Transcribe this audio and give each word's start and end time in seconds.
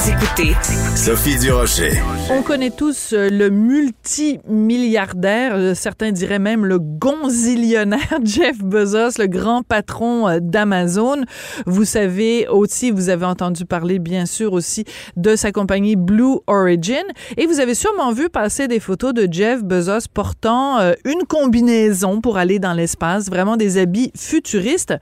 Vous 0.00 0.08
écoutez 0.08 0.56
Sophie 0.96 1.38
Durocher. 1.38 2.00
On 2.30 2.42
connaît 2.42 2.70
tous 2.70 3.12
euh, 3.12 3.28
le 3.28 3.50
multimilliardaire, 3.50 5.52
euh, 5.54 5.74
certains 5.74 6.10
diraient 6.10 6.38
même 6.38 6.64
le 6.64 6.78
gonzillionnaire 6.78 8.20
Jeff 8.24 8.60
Bezos, 8.60 9.18
le 9.18 9.26
grand 9.26 9.62
patron 9.62 10.26
euh, 10.26 10.38
d'Amazon. 10.40 11.24
Vous 11.66 11.84
savez 11.84 12.48
aussi, 12.48 12.90
vous 12.90 13.10
avez 13.10 13.26
entendu 13.26 13.66
parler 13.66 13.98
bien 13.98 14.24
sûr 14.24 14.54
aussi 14.54 14.86
de 15.16 15.36
sa 15.36 15.52
compagnie 15.52 15.96
Blue 15.96 16.38
Origin 16.46 17.04
et 17.36 17.44
vous 17.46 17.60
avez 17.60 17.74
sûrement 17.74 18.12
vu 18.12 18.30
passer 18.30 18.68
des 18.68 18.80
photos 18.80 19.12
de 19.12 19.28
Jeff 19.30 19.62
Bezos 19.62 20.08
portant 20.14 20.78
une 21.04 21.26
combinaison 21.28 22.22
pour 22.22 22.38
aller 22.38 22.58
dans 22.58 22.72
l'espace, 22.72 23.28
vraiment 23.28 23.58
des 23.58 23.76
habits 23.76 24.12
futuristes. 24.16 24.94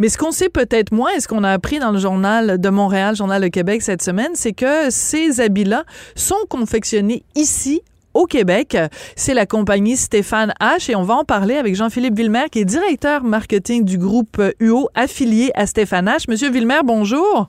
Mais 0.00 0.08
ce 0.08 0.18
qu'on 0.18 0.32
sait 0.32 0.48
peut-être 0.48 0.90
moins 0.92 1.12
et 1.16 1.20
ce 1.20 1.28
qu'on 1.28 1.44
a 1.44 1.50
appris 1.50 1.78
dans 1.78 1.92
le 1.92 1.98
journal 1.98 2.58
de 2.58 2.68
Montréal, 2.68 3.14
Journal 3.14 3.40
de 3.40 3.46
Québec 3.48 3.82
cette 3.82 4.02
semaine, 4.02 4.23
c'est 4.34 4.52
que 4.52 4.90
ces 4.90 5.40
habits-là 5.40 5.84
sont 6.14 6.46
confectionnés 6.48 7.24
ici 7.34 7.82
au 8.14 8.26
Québec. 8.26 8.76
C'est 9.16 9.34
la 9.34 9.44
compagnie 9.44 9.96
Stéphane 9.96 10.54
H 10.60 10.90
et 10.90 10.96
on 10.96 11.02
va 11.02 11.14
en 11.14 11.24
parler 11.24 11.56
avec 11.56 11.74
Jean-Philippe 11.74 12.16
Villemer 12.16 12.48
qui 12.50 12.60
est 12.60 12.64
directeur 12.64 13.24
marketing 13.24 13.84
du 13.84 13.98
groupe 13.98 14.40
UO 14.60 14.88
affilié 14.94 15.50
à 15.54 15.66
Stéphane 15.66 16.06
H. 16.06 16.30
Monsieur 16.30 16.50
Villemer, 16.50 16.80
bonjour. 16.84 17.48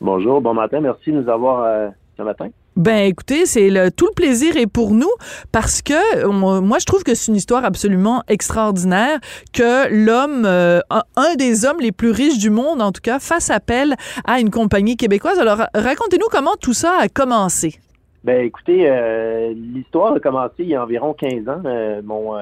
Bonjour, 0.00 0.40
bon 0.40 0.54
matin, 0.54 0.80
merci 0.80 1.12
de 1.12 1.20
nous 1.20 1.28
avoir 1.28 1.64
euh, 1.64 1.88
ce 2.16 2.22
matin. 2.22 2.48
Ben 2.76 3.06
écoutez, 3.06 3.44
c'est 3.44 3.68
le, 3.68 3.90
tout 3.90 4.06
le 4.06 4.14
plaisir 4.14 4.56
est 4.56 4.66
pour 4.66 4.92
nous 4.92 5.10
parce 5.52 5.82
que 5.82 6.26
moi 6.26 6.78
je 6.78 6.86
trouve 6.86 7.04
que 7.04 7.14
c'est 7.14 7.30
une 7.30 7.36
histoire 7.36 7.66
absolument 7.66 8.22
extraordinaire 8.28 9.18
que 9.52 9.92
l'homme, 9.92 10.44
euh, 10.46 10.80
un 11.16 11.34
des 11.36 11.66
hommes 11.66 11.80
les 11.80 11.92
plus 11.92 12.12
riches 12.12 12.38
du 12.38 12.48
monde 12.48 12.80
en 12.80 12.90
tout 12.90 13.02
cas, 13.02 13.18
fasse 13.18 13.50
appel 13.50 13.94
à 14.24 14.40
une 14.40 14.48
compagnie 14.48 14.96
québécoise. 14.96 15.38
Alors 15.38 15.66
racontez-nous 15.74 16.28
comment 16.30 16.56
tout 16.58 16.72
ça 16.72 16.96
a 16.98 17.08
commencé. 17.08 17.78
Ben 18.24 18.40
écoutez, 18.46 18.88
euh, 18.88 19.52
l'histoire 19.54 20.14
a 20.14 20.20
commencé 20.20 20.54
il 20.60 20.68
y 20.68 20.74
a 20.74 20.82
environ 20.82 21.12
15 21.12 21.48
ans. 21.50 21.62
Euh, 21.66 22.00
mon 22.02 22.34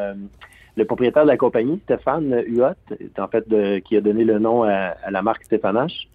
le 0.77 0.85
propriétaire 0.85 1.25
de 1.25 1.29
la 1.29 1.37
compagnie, 1.37 1.81
Stéphane 1.85 2.45
Huot, 2.47 2.77
en 3.19 3.29
fait 3.29 3.45
qui 3.83 3.97
a 3.97 4.01
donné 4.01 4.23
le 4.23 4.39
nom 4.39 4.63
à, 4.63 4.95
à 5.03 5.11
la 5.11 5.23
marque 5.23 5.43
Stéphane 5.43 5.77
H. 5.77 6.07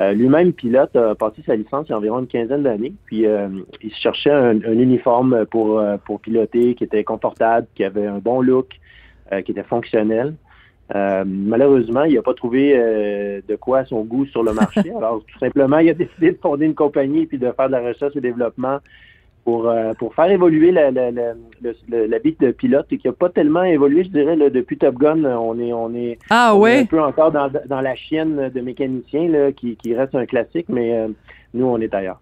Euh, 0.00 0.12
lui-même 0.12 0.52
pilote 0.52 0.94
a 0.94 1.16
passé 1.16 1.42
sa 1.44 1.56
licence 1.56 1.86
il 1.88 1.90
y 1.90 1.92
a 1.92 1.98
environ 1.98 2.20
une 2.20 2.28
quinzaine 2.28 2.62
d'années. 2.62 2.92
Puis 3.06 3.26
euh, 3.26 3.48
il 3.82 3.92
cherchait 3.94 4.30
un, 4.30 4.60
uniforme 4.60 5.44
pour, 5.46 5.80
euh, 5.80 5.96
pour 6.04 6.20
piloter 6.20 6.74
qui 6.74 6.84
était 6.84 7.02
confortable, 7.02 7.66
qui 7.74 7.82
avait 7.84 8.06
un 8.06 8.18
bon 8.18 8.40
look, 8.40 8.68
qui 9.44 9.52
était 9.52 9.62
fonctionnel. 9.62 10.34
malheureusement, 10.94 12.04
il 12.04 12.14
n'a 12.14 12.22
pas 12.22 12.32
trouvé 12.32 12.72
de 13.46 13.56
quoi 13.56 13.80
à 13.80 13.84
son 13.84 14.04
goût 14.04 14.24
sur 14.24 14.42
le 14.42 14.54
marché. 14.54 14.90
Alors, 14.96 15.22
tout 15.26 15.38
simplement, 15.38 15.78
il 15.80 15.90
a 15.90 15.94
décidé 15.94 16.32
de 16.32 16.38
fonder 16.38 16.64
une 16.64 16.74
compagnie 16.74 17.26
puis 17.26 17.36
de 17.36 17.52
faire 17.52 17.66
de 17.66 17.72
la 17.72 17.80
recherche 17.80 18.16
et 18.16 18.22
développement 18.22 18.78
pour, 19.44 19.68
euh, 19.68 19.92
pour 19.98 20.14
faire 20.14 20.30
évoluer 20.30 20.70
la, 20.70 20.90
la, 20.90 21.10
la, 21.10 21.34
de 21.60 22.50
pilote 22.50 22.86
et 22.90 22.98
qui 22.98 23.06
n'a 23.06 23.12
pas 23.12 23.30
tellement 23.30 23.64
évolué, 23.64 24.04
je 24.04 24.10
dirais, 24.10 24.36
depuis 24.36 24.76
Top 24.76 24.96
Gun. 24.96 25.24
On 25.24 25.58
est, 25.58 25.72
on 25.72 25.94
est, 25.94 26.18
ah, 26.30 26.52
un 26.54 26.84
peu 26.84 27.00
encore 27.00 27.32
dans, 27.32 27.50
dans 27.66 27.80
la 27.80 27.94
chienne 27.94 28.50
de 28.54 28.60
mécaniciens 28.60 29.28
là, 29.28 29.52
qui, 29.52 29.76
qui 29.76 29.94
reste 29.94 30.14
un 30.14 30.26
classique, 30.26 30.66
mais 30.68 30.94
euh, 30.94 31.08
nous, 31.54 31.66
on 31.66 31.78
est 31.80 31.94
ailleurs. 31.94 32.20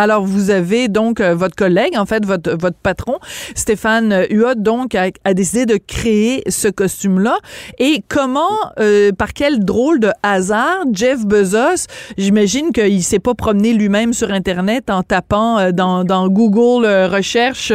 Alors, 0.00 0.24
vous 0.24 0.48
avez 0.48 0.88
donc 0.88 1.20
euh, 1.20 1.34
votre 1.34 1.54
collègue, 1.54 1.92
en 1.98 2.06
fait, 2.06 2.24
votre, 2.24 2.52
votre 2.52 2.78
patron, 2.78 3.18
Stéphane 3.54 4.24
Huot, 4.30 4.54
donc, 4.56 4.94
a, 4.94 5.34
décidé 5.34 5.66
de 5.66 5.76
créer 5.76 6.42
ce 6.48 6.68
costume-là. 6.68 7.36
Et 7.78 8.02
comment, 8.08 8.48
euh, 8.78 9.12
par 9.12 9.34
quel 9.34 9.62
drôle 9.62 10.00
de 10.00 10.08
hasard, 10.22 10.84
Jeff 10.90 11.26
Bezos, 11.26 11.86
j'imagine 12.16 12.72
qu'il 12.72 13.02
s'est 13.02 13.18
pas 13.18 13.34
promené 13.34 13.74
lui-même 13.74 14.14
sur 14.14 14.30
Internet 14.30 14.88
en 14.88 15.02
tapant 15.02 15.58
euh, 15.58 15.70
dans, 15.70 16.02
dans 16.02 16.28
Google 16.28 16.86
recherche 16.86 17.70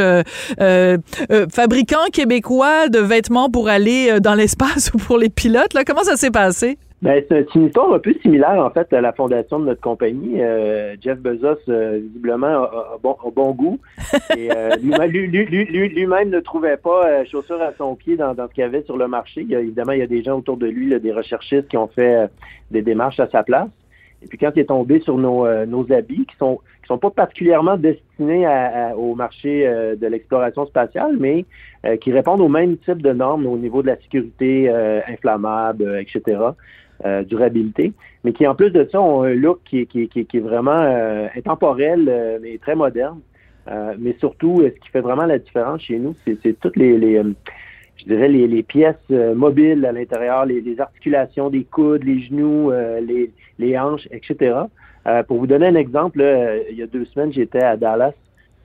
fabricant 1.52 2.06
québécois 2.12 2.90
de 2.90 2.98
vêtements 2.98 3.52
pour 3.52 3.70
aller 3.70 4.20
dans 4.20 4.34
l'espace 4.34 4.90
ou 4.96 4.98
pour 4.98 5.20
les 5.20 5.30
pilotes. 5.30 5.76
Là, 5.76 5.84
comment 5.86 6.04
ça 6.04 6.18
s'est 6.18 6.32
passé? 6.32 6.80
Ben, 7.06 7.24
c'est 7.30 7.54
une 7.54 7.68
histoire 7.68 7.94
un 7.94 8.00
peu 8.00 8.16
similaire, 8.24 8.58
en 8.58 8.72
fait, 8.72 8.92
à 8.92 9.00
la 9.00 9.14
fondation 9.14 9.60
de 9.60 9.66
notre 9.66 9.82
compagnie. 9.82 10.42
Euh, 10.42 10.96
Jeff 11.00 11.20
Bezos, 11.20 11.60
euh, 11.70 12.00
visiblement, 12.02 12.48
a, 12.48 12.98
bon, 13.04 13.16
bon, 13.36 13.52
goût. 13.52 13.80
Et 14.36 14.50
euh, 14.52 14.76
lui-même 14.82 16.30
ne 16.32 16.40
trouvait 16.40 16.78
pas 16.78 17.24
chaussures 17.26 17.62
à 17.62 17.74
son 17.78 17.94
pied 17.94 18.16
dans, 18.16 18.34
ce 18.36 18.52
qu'il 18.56 18.64
y 18.64 18.64
avait 18.64 18.82
sur 18.82 18.98
le 18.98 19.08
marché. 19.08 19.42
Il 19.42 19.52
y 19.52 19.56
a, 19.56 19.60
évidemment, 19.60 19.92
il 19.92 20.00
y 20.00 20.02
a 20.02 20.08
des 20.08 20.24
gens 20.24 20.40
autour 20.40 20.58
de 20.58 20.66
lui, 20.66 21.00
des 21.00 21.12
recherchistes 21.12 21.68
qui 21.68 21.78
ont 21.78 21.90
fait 21.90 22.28
des 22.72 22.82
démarches 22.82 23.20
à 23.20 23.30
sa 23.30 23.44
place. 23.44 23.70
Et 24.24 24.28
puis 24.28 24.40
quand 24.40 24.50
il 24.56 24.62
est 24.62 24.66
tombé 24.66 25.00
sur 25.02 25.20
nos, 25.20 25.48
nos 25.68 25.92
habits, 25.94 26.26
qui 26.26 26.36
sont 26.38 26.60
qui 26.82 26.88
sont 26.88 26.98
pas 26.98 27.12
particulièrement 27.12 27.78
destinés 27.78 28.48
au 28.98 29.14
marché 29.14 29.68
de 29.96 30.08
l'exploration 30.08 30.66
spatiale, 30.66 31.18
mais 31.20 31.46
qui 32.02 32.12
répondent 32.12 32.42
au 32.42 32.48
même 32.48 32.78
type 32.78 33.04
de 33.04 33.12
normes 33.12 33.46
au 33.46 33.58
niveau 33.58 33.84
de 33.84 33.88
la 33.88 33.98
sécurité 33.98 34.72
inflammable, 35.08 36.00
etc. 36.00 36.38
Euh, 37.04 37.24
durabilité, 37.24 37.92
mais 38.24 38.32
qui 38.32 38.48
en 38.48 38.56
plus 38.56 38.72
de 38.72 38.88
ça 38.90 39.02
ont 39.02 39.24
un 39.24 39.34
look 39.34 39.60
qui, 39.66 39.86
qui, 39.86 40.08
qui, 40.08 40.26
qui 40.26 40.38
est 40.38 40.40
vraiment 40.40 40.80
euh, 40.80 41.28
intemporel 41.36 42.06
euh, 42.08 42.40
mais 42.42 42.58
très 42.58 42.74
moderne. 42.74 43.20
mais 44.00 44.16
surtout, 44.18 44.62
ce 44.64 44.80
qui 44.80 44.90
fait 44.92 45.02
vraiment 45.02 45.26
la 45.26 45.38
différence 45.38 45.82
chez 45.82 46.00
nous, 46.00 46.16
c'est 46.26 46.58
toutes 46.62 46.78
les, 46.78 46.98
les 46.98 47.22
je 47.98 48.06
dirais 48.06 48.30
les, 48.30 48.48
les 48.48 48.64
pièces 48.64 49.10
mobiles 49.10 49.86
à 49.86 49.92
l'intérieur, 49.92 50.46
les, 50.46 50.62
les, 50.62 50.80
articulations 50.80 51.50
des 51.50 51.66
coudes, 51.66 52.06
les 52.06 52.22
genoux, 52.22 52.72
les, 52.72 53.30
les 53.60 53.78
hanches, 53.78 54.08
etc. 54.12 54.56
pour 55.28 55.40
vous 55.40 55.48
donner 55.48 55.68
un 55.68 55.76
exemple, 55.76 56.22
il 56.72 56.78
y 56.78 56.82
a 56.82 56.88
deux 56.88 57.04
semaines, 57.06 57.34
j'étais 57.34 57.64
à 57.64 57.76
Dallas 57.76 58.14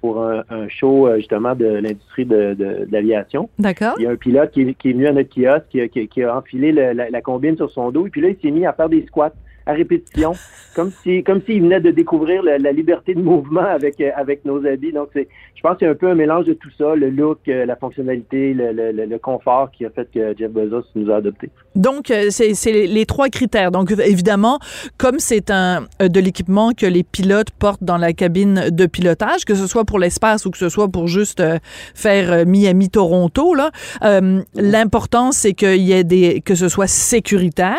pour 0.01 0.23
un, 0.23 0.43
show 0.69 1.07
euh, 1.07 1.17
justement 1.17 1.55
de 1.55 1.67
l'industrie 1.67 2.25
de, 2.25 2.55
de, 2.55 2.89
l'aviation. 2.91 3.49
D'accord. 3.59 3.95
Il 3.99 4.05
y 4.05 4.07
a 4.07 4.11
un 4.11 4.17
pilote 4.17 4.51
qui, 4.53 4.63
est 4.63 4.93
venu 4.93 5.07
à 5.07 5.13
notre 5.13 5.29
kiosque, 5.29 5.67
qui, 5.71 5.89
qui, 5.89 6.09
qui 6.09 6.23
a 6.23 6.37
enfilé 6.37 6.73
la, 6.73 6.93
la, 6.95 7.21
combine 7.23 7.57
sur 7.57 7.71
son 7.71 7.91
dos, 7.91 8.07
et 8.07 8.11
puis 8.11 8.21
là, 8.21 8.29
il 8.29 8.37
s'est 8.41 8.51
mis 8.51 8.67
à 8.67 8.73
faire 8.73 8.89
des 8.89 9.05
squats 9.07 9.33
à 9.67 9.73
répétition, 9.73 10.33
comme 10.75 10.91
si 11.03 11.23
comme 11.23 11.43
s'il 11.43 11.63
venait 11.63 11.81
de 11.81 11.91
découvrir 11.91 12.43
la, 12.43 12.73
liberté 12.73 13.15
de 13.15 13.21
mouvement 13.21 13.65
avec 13.65 14.01
euh, 14.01 14.11
avec 14.17 14.45
nos 14.45 14.65
habits. 14.67 14.93
Donc 14.93 15.09
c'est, 15.13 15.29
je 15.55 15.61
pense 15.61 15.77
qu'il 15.77 15.87
y 15.87 15.89
a 15.89 15.93
un 15.93 15.97
peu 15.97 16.09
un 16.09 16.15
mélange 16.15 16.47
de 16.47 16.55
tout 16.55 16.71
ça, 16.79 16.95
le 16.95 17.11
look, 17.11 17.41
euh, 17.49 17.67
la 17.67 17.77
fonctionnalité, 17.77 18.55
le, 18.55 18.73
le, 18.73 18.93
le 18.93 19.19
confort 19.19 19.71
qui 19.71 19.85
a 19.85 19.91
fait 19.91 20.09
que 20.13 20.35
Jeff 20.39 20.51
Bezos 20.51 20.85
nous 20.95 21.11
a 21.11 21.17
adoptés. 21.17 21.51
Donc 21.75 22.11
euh, 22.11 22.27
c'est, 22.31 22.55
c'est 22.55 22.87
les 22.87 23.07
trois 23.07 23.29
critères. 23.29 23.71
Donc 23.71 23.91
évidemment, 23.91 24.59
comme 24.99 25.19
c'est 25.19 25.51
un 25.51 25.87
de 26.01 26.21
l'équipement 26.21 26.73
que 26.73 26.87
les 26.87 27.03
pilotes 27.03 27.51
portent 27.51 27.85
dans 27.85 27.99
la 27.99 28.13
cabine 28.13 28.71
de 28.71 28.87
pilotage, 28.87 29.45
que 29.45 29.55
ce 29.55 29.67
soit 29.67 29.85
pour 29.85 29.99
l'espace 29.99 30.47
ou 30.47 30.51
que 30.51 30.59
ce 30.59 30.69
soit 30.69 30.89
pour 30.89 31.09
juste 31.09 31.43
faire 31.95 32.47
Miami 32.47 32.89
Toronto 32.89 33.55
là, 33.55 33.71
l'important 34.55 35.33
c'est 35.33 35.53
qu'il 35.53 35.83
y 35.83 35.93
ait 35.93 36.05
des 36.05 36.41
que 36.41 36.55
ce 36.55 36.69
soit 36.69 36.87
sécuritaire. 36.87 37.79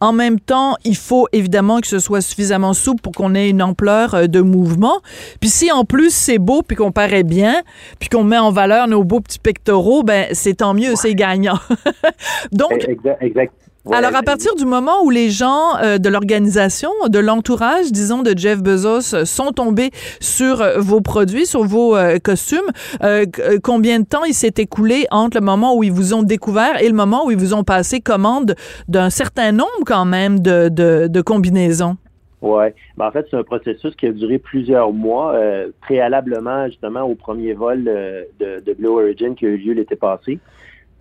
En 0.00 0.12
même 0.12 0.40
temps, 0.40 0.76
il 0.84 0.96
faut 0.96 1.19
faut 1.20 1.28
évidemment 1.32 1.80
que 1.80 1.86
ce 1.86 1.98
soit 1.98 2.22
suffisamment 2.22 2.72
souple 2.72 3.02
pour 3.02 3.12
qu'on 3.12 3.34
ait 3.34 3.50
une 3.50 3.62
ampleur 3.62 4.14
euh, 4.14 4.26
de 4.26 4.40
mouvement. 4.40 5.00
Puis 5.40 5.50
si 5.50 5.70
en 5.70 5.84
plus 5.84 6.14
c'est 6.14 6.38
beau, 6.38 6.62
puis 6.62 6.76
qu'on 6.76 6.92
paraît 6.92 7.24
bien, 7.24 7.62
puis 7.98 8.08
qu'on 8.08 8.24
met 8.24 8.38
en 8.38 8.50
valeur 8.50 8.88
nos 8.88 9.04
beaux 9.04 9.20
petits 9.20 9.38
pectoraux, 9.38 10.02
ben 10.02 10.28
c'est 10.32 10.54
tant 10.54 10.74
mieux, 10.74 10.94
c'est 10.96 11.14
gagnant. 11.14 11.58
Donc, 12.52 12.88
Exact. 12.88 13.22
exact. 13.22 13.52
Ouais, 13.86 13.96
alors, 13.96 14.14
à 14.14 14.22
partir 14.22 14.54
du 14.56 14.66
moment 14.66 15.02
où 15.04 15.08
les 15.08 15.30
gens 15.30 15.78
euh, 15.82 15.96
de 15.96 16.10
l'organisation, 16.10 16.90
de 17.08 17.18
l'entourage, 17.18 17.90
disons, 17.90 18.20
de 18.20 18.36
Jeff 18.36 18.62
Bezos, 18.62 19.14
euh, 19.14 19.24
sont 19.24 19.52
tombés 19.52 19.90
sur 20.20 20.60
euh, 20.60 20.78
vos 20.78 21.00
produits, 21.00 21.46
sur 21.46 21.64
vos 21.64 21.96
euh, 21.96 22.18
costumes, 22.18 22.58
euh, 23.02 23.24
combien 23.62 24.00
de 24.00 24.04
temps 24.04 24.24
il 24.24 24.34
s'est 24.34 24.52
écoulé 24.58 25.06
entre 25.10 25.38
le 25.38 25.44
moment 25.46 25.74
où 25.74 25.82
ils 25.82 25.92
vous 25.92 26.12
ont 26.12 26.22
découvert 26.22 26.82
et 26.82 26.88
le 26.88 26.94
moment 26.94 27.24
où 27.24 27.30
ils 27.30 27.38
vous 27.38 27.54
ont 27.54 27.64
passé 27.64 28.00
commande 28.00 28.54
d'un 28.88 29.08
certain 29.08 29.52
nombre, 29.52 29.70
quand 29.86 30.04
même, 30.04 30.40
de, 30.40 30.68
de, 30.68 31.06
de 31.06 31.20
combinaisons? 31.22 31.96
Ouais. 32.42 32.74
Ben, 32.98 33.06
en 33.06 33.10
fait, 33.10 33.26
c'est 33.30 33.36
un 33.38 33.44
processus 33.44 33.96
qui 33.96 34.06
a 34.06 34.12
duré 34.12 34.38
plusieurs 34.38 34.92
mois, 34.92 35.34
préalablement 35.80 36.66
justement 36.66 37.02
au 37.02 37.14
premier 37.14 37.54
vol 37.54 37.84
de, 37.84 38.60
de 38.60 38.72
Blue 38.74 38.88
Origin 38.88 39.34
qui 39.34 39.46
a 39.46 39.48
eu 39.48 39.56
lieu 39.56 39.72
l'été 39.72 39.96
passé. 39.96 40.38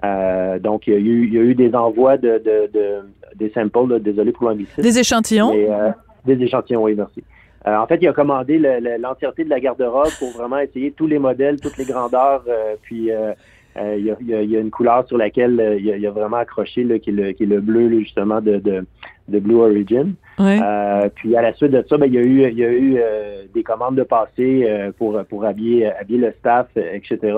Euh, 0.03 0.59
donc, 0.59 0.87
il 0.87 0.93
y, 0.93 0.95
a 0.95 0.99
eu, 0.99 1.25
il 1.27 1.33
y 1.33 1.37
a 1.37 1.41
eu 1.41 1.55
des 1.55 1.73
envois 1.75 2.17
de, 2.17 2.37
de, 2.43 2.69
de 2.73 2.95
des 3.35 3.49
samples, 3.51 3.89
là, 3.93 3.99
désolé 3.99 4.31
pour 4.31 4.49
l'anglicisme. 4.49 4.81
Des 4.81 4.97
échantillons? 4.99 5.53
Euh, 5.53 5.91
des 6.25 6.41
échantillons, 6.43 6.83
oui, 6.83 6.95
merci. 6.95 7.23
Euh, 7.67 7.75
en 7.77 7.85
fait, 7.87 7.97
il 8.01 8.07
a 8.07 8.13
commandé 8.13 8.57
le- 8.57 8.79
le- 8.79 8.97
l'entièreté 9.01 9.43
de 9.43 9.49
la 9.49 9.59
garde-robe 9.59 10.09
pour 10.17 10.29
vraiment 10.31 10.57
essayer 10.59 10.91
tous 10.91 11.07
les 11.07 11.19
modèles, 11.19 11.59
toutes 11.59 11.77
les 11.77 11.85
grandeurs. 11.85 12.43
euh, 12.47 12.75
puis, 12.81 13.11
euh, 13.11 13.33
euh, 13.77 13.95
il, 13.97 14.05
y 14.05 14.11
a, 14.11 14.15
il 14.21 14.27
y 14.27 14.35
a- 14.35 14.41
y 14.41 14.55
une 14.55 14.71
couleur 14.71 15.05
sur 15.07 15.17
laquelle 15.17 15.77
il, 15.79 15.91
a, 15.91 15.97
il 15.97 16.07
a 16.07 16.11
vraiment 16.11 16.37
accroché, 16.37 16.83
là, 16.85 16.97
qui, 16.99 17.09
est 17.11 17.13
le, 17.13 17.31
qui 17.33 17.43
est 17.43 17.47
le 17.47 17.59
bleu, 17.61 17.87
là, 17.89 17.99
justement, 17.99 18.39
de, 18.41 18.57
de, 18.57 18.85
de 19.27 19.39
Blue 19.39 19.55
Origin. 19.55 20.13
Oui. 20.39 20.57
Euh, 20.63 21.09
puis, 21.13 21.35
à 21.35 21.41
la 21.41 21.53
suite 21.53 21.71
de 21.71 21.83
ça, 21.87 21.97
ben, 21.97 22.07
il 22.07 22.13
y 22.15 22.17
a 22.17 22.21
eu, 22.21 22.49
il 22.49 22.57
y 22.57 22.63
a 22.65 22.71
eu 22.71 22.97
euh, 22.99 23.43
des 23.53 23.63
commandes 23.63 23.95
de 23.95 24.03
passé 24.03 24.65
euh, 24.67 24.91
pour, 24.97 25.21
pour 25.25 25.43
habiller, 25.45 25.85
habiller 25.87 26.19
le 26.19 26.33
staff, 26.39 26.67
etc. 26.75 27.37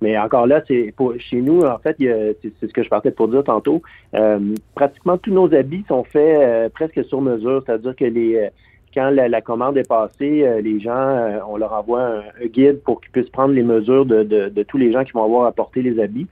Mais 0.00 0.16
encore 0.18 0.46
là, 0.46 0.62
c'est 0.66 0.92
pour 0.96 1.14
chez 1.18 1.40
nous, 1.40 1.60
en 1.62 1.78
fait, 1.78 1.96
c'est 1.98 2.66
ce 2.66 2.72
que 2.72 2.82
je 2.82 2.88
partais 2.88 3.10
pour 3.10 3.28
dire 3.28 3.44
tantôt. 3.44 3.82
euh, 4.14 4.54
pratiquement 4.74 5.18
tous 5.18 5.32
nos 5.32 5.52
habits 5.54 5.84
sont 5.88 6.04
faits 6.04 6.40
euh, 6.40 6.68
presque 6.70 7.04
sur 7.04 7.20
mesure, 7.20 7.62
c'est-à-dire 7.66 7.94
que 7.94 8.04
les 8.06 8.36
euh, 8.36 8.48
quand 8.94 9.10
la, 9.10 9.28
la 9.28 9.40
commande 9.40 9.76
est 9.78 9.88
passée, 9.88 10.42
euh, 10.44 10.60
les 10.60 10.80
gens, 10.80 10.90
euh, 10.90 11.38
on 11.48 11.56
leur 11.56 11.72
envoie 11.72 12.02
un, 12.02 12.46
guide 12.46 12.82
pour 12.82 13.00
qu'ils 13.00 13.12
puissent 13.12 13.30
prendre 13.30 13.54
les 13.54 13.62
mesures 13.62 14.04
de, 14.04 14.22
de, 14.24 14.48
de 14.48 14.62
tous 14.64 14.78
les 14.78 14.92
gens 14.92 15.04
qui 15.04 15.12
vont 15.12 15.24
avoir 15.24 15.46
à 15.46 15.52
porter 15.52 15.82
les 15.82 16.00
habits. 16.00 16.26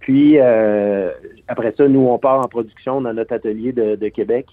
Puis 0.00 0.38
euh, 0.38 1.10
après 1.48 1.72
ça, 1.76 1.88
nous, 1.88 2.00
on 2.06 2.18
part 2.18 2.40
en 2.40 2.48
production 2.48 3.00
dans 3.00 3.14
notre 3.14 3.32
atelier 3.32 3.72
de, 3.72 3.96
de 3.96 4.08
Québec. 4.08 4.46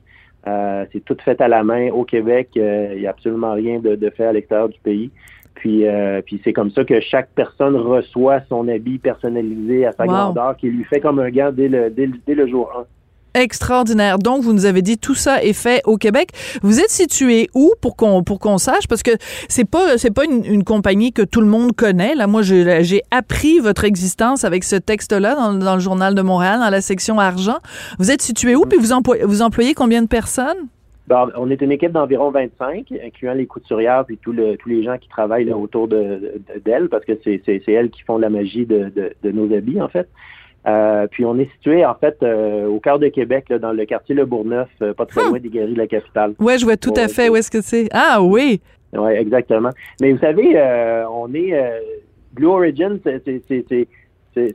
Euh, 0.47 0.85
c'est 0.91 1.03
tout 1.03 1.17
fait 1.23 1.39
à 1.41 1.47
la 1.47 1.63
main 1.63 1.89
au 1.91 2.05
Québec. 2.05 2.49
Euh, 2.55 2.93
Il 2.93 3.01
n'y 3.01 3.07
a 3.07 3.09
absolument 3.09 3.53
rien 3.53 3.79
de 3.79 4.09
fait 4.11 4.25
à 4.25 4.31
l'extérieur 4.33 4.69
du 4.69 4.79
pays. 4.79 5.11
Puis, 5.55 5.87
euh, 5.87 6.21
puis 6.25 6.41
c'est 6.43 6.53
comme 6.53 6.71
ça 6.71 6.83
que 6.83 6.99
chaque 7.01 7.29
personne 7.35 7.75
reçoit 7.75 8.39
son 8.49 8.67
habit 8.67 8.97
personnalisé 8.97 9.85
à 9.85 9.91
sa 9.91 10.05
Wow. 10.05 10.09
grandeur, 10.11 10.57
qui 10.57 10.67
lui 10.69 10.83
fait 10.85 10.99
comme 10.99 11.19
un 11.19 11.29
gant 11.29 11.51
dès 11.51 11.67
le, 11.67 11.89
dès, 11.89 12.09
dès 12.25 12.33
le 12.35 12.47
jour 12.47 12.71
1. 12.75 12.85
Extraordinaire. 13.33 14.17
Donc, 14.19 14.43
vous 14.43 14.51
nous 14.51 14.65
avez 14.65 14.81
dit 14.81 14.97
tout 14.97 15.15
ça 15.15 15.41
est 15.41 15.53
fait 15.53 15.81
au 15.85 15.95
Québec. 15.95 16.31
Vous 16.63 16.81
êtes 16.81 16.89
situé 16.89 17.49
où 17.55 17.73
pour 17.79 17.95
qu'on 17.95 18.23
pour 18.23 18.39
qu'on 18.39 18.57
sache? 18.57 18.87
Parce 18.89 19.03
que 19.03 19.11
c'est 19.47 19.63
pas 19.63 19.97
c'est 19.97 20.11
pas 20.11 20.25
une, 20.25 20.43
une 20.43 20.65
compagnie 20.65 21.13
que 21.13 21.21
tout 21.21 21.39
le 21.39 21.47
monde 21.47 21.73
connaît. 21.73 22.13
Là, 22.13 22.27
moi, 22.27 22.41
j'ai 22.41 22.83
j'ai 22.83 23.03
appris 23.09 23.59
votre 23.59 23.85
existence 23.85 24.43
avec 24.43 24.65
ce 24.65 24.75
texte-là 24.75 25.35
dans, 25.35 25.53
dans 25.53 25.75
le 25.75 25.79
journal 25.79 26.13
de 26.13 26.21
Montréal, 26.21 26.59
dans 26.59 26.69
la 26.69 26.81
section 26.81 27.19
argent. 27.19 27.59
Vous 27.99 28.11
êtes 28.11 28.21
situé 28.21 28.53
où? 28.57 28.65
Puis 28.65 28.77
vous 28.77 28.91
employez, 28.91 29.23
vous 29.23 29.41
employez 29.41 29.73
combien 29.75 30.01
de 30.01 30.07
personnes? 30.07 30.67
Ben, 31.07 31.29
on 31.35 31.49
est 31.49 31.61
une 31.61 31.71
équipe 31.71 31.91
d'environ 31.91 32.29
25, 32.31 32.93
incluant 33.03 33.33
les 33.33 33.45
couturières 33.47 34.05
et 34.09 34.17
tous 34.17 34.31
le- 34.31 34.55
tous 34.57 34.69
les 34.69 34.83
gens 34.83 34.97
qui 34.97 35.09
travaillent 35.09 35.45
là, 35.45 35.57
autour 35.57 35.87
de- 35.87 35.97
de- 35.97 36.59
d'elles, 36.63 36.89
parce 36.89 37.03
que 37.05 37.13
c'est 37.23 37.41
elles 37.67 37.89
qui 37.89 38.03
font 38.03 38.17
la 38.17 38.29
magie 38.29 38.65
de, 38.65 38.89
de- 38.95 39.11
de 39.23 39.31
nos 39.31 39.51
habits, 39.53 39.81
en 39.81 39.89
fait. 39.89 40.07
Euh, 40.67 41.07
puis 41.09 41.25
on 41.25 41.37
est 41.39 41.51
situé, 41.53 41.83
en 41.85 41.95
fait, 41.95 42.17
euh, 42.21 42.67
au 42.67 42.79
cœur 42.79 42.99
de 42.99 43.07
Québec, 43.07 43.45
là, 43.49 43.57
dans 43.57 43.71
le 43.73 43.83
quartier 43.85 44.13
Le 44.13 44.25
Bourgneuf, 44.25 44.69
euh, 44.83 44.93
pas 44.93 45.07
très 45.07 45.21
loin 45.29 45.39
des 45.39 45.49
galeries 45.49 45.73
de 45.73 45.77
la 45.79 45.87
capitale. 45.87 46.35
Ouais, 46.39 46.59
je 46.59 46.65
vois 46.65 46.77
tout 46.77 46.93
à 46.95 47.07
fait 47.07 47.29
où 47.29 47.35
est-ce 47.35 47.49
que 47.49 47.61
c'est. 47.61 47.89
Ah 47.91 48.19
oui. 48.21 48.61
Oui, 48.93 49.11
exactement. 49.13 49.71
Mais 50.01 50.11
vous 50.11 50.19
savez, 50.19 50.51
euh, 50.55 51.03
on 51.09 51.33
est 51.33 51.51
Blue 52.33 52.45
Origin, 52.47 52.99
c'est- 53.03 53.87